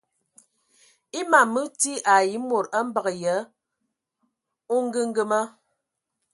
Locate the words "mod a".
2.49-2.79